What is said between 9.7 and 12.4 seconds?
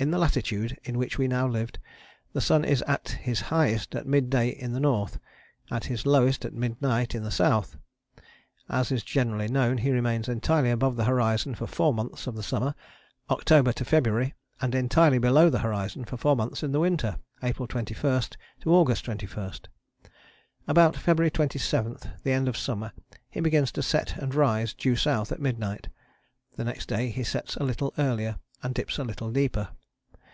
he remains entirely above the horizon for four months of